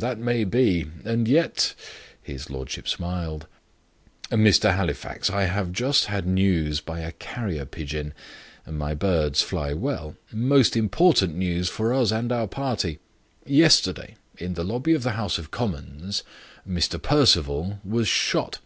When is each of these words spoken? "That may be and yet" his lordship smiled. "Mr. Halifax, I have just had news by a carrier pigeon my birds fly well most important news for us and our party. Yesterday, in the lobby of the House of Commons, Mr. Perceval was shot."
"That 0.00 0.18
may 0.18 0.44
be 0.44 0.84
and 1.02 1.26
yet" 1.26 1.74
his 2.22 2.50
lordship 2.50 2.86
smiled. 2.86 3.46
"Mr. 4.30 4.76
Halifax, 4.76 5.30
I 5.30 5.44
have 5.44 5.72
just 5.72 6.08
had 6.12 6.26
news 6.26 6.82
by 6.82 7.00
a 7.00 7.12
carrier 7.12 7.64
pigeon 7.64 8.12
my 8.68 8.92
birds 8.92 9.40
fly 9.40 9.72
well 9.72 10.14
most 10.30 10.76
important 10.76 11.36
news 11.36 11.70
for 11.70 11.94
us 11.94 12.12
and 12.12 12.30
our 12.30 12.46
party. 12.48 12.98
Yesterday, 13.46 14.16
in 14.36 14.52
the 14.52 14.62
lobby 14.62 14.92
of 14.92 15.04
the 15.04 15.12
House 15.12 15.38
of 15.38 15.50
Commons, 15.50 16.22
Mr. 16.68 17.00
Perceval 17.00 17.80
was 17.82 18.06
shot." 18.08 18.58